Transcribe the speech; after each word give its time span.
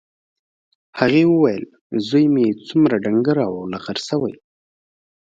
هغې 0.99 1.23
وویل 1.27 1.65
چې 1.73 1.97
زوی 2.07 2.25
مې 2.33 2.47
څومره 2.67 2.95
ډنګر 3.03 3.37
او 3.47 3.53
لاغر 3.71 3.97
شوی 4.07 4.33
دی 4.37 4.41